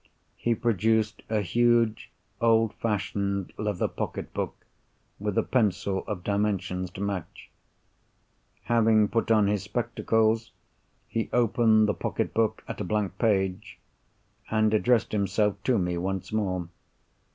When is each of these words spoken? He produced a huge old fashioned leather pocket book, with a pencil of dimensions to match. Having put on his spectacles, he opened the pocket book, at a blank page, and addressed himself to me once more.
He 0.35 0.55
produced 0.55 1.21
a 1.29 1.41
huge 1.41 2.11
old 2.41 2.73
fashioned 2.73 3.53
leather 3.55 3.87
pocket 3.87 4.33
book, 4.33 4.65
with 5.19 5.37
a 5.37 5.43
pencil 5.43 5.99
of 6.07 6.23
dimensions 6.23 6.89
to 6.93 7.01
match. 7.01 7.51
Having 8.63 9.09
put 9.09 9.29
on 9.29 9.45
his 9.45 9.61
spectacles, 9.61 10.53
he 11.07 11.29
opened 11.31 11.87
the 11.87 11.93
pocket 11.93 12.33
book, 12.33 12.63
at 12.67 12.81
a 12.81 12.83
blank 12.83 13.19
page, 13.19 13.77
and 14.49 14.73
addressed 14.73 15.11
himself 15.11 15.61
to 15.65 15.77
me 15.77 15.99
once 15.99 16.33
more. 16.33 16.67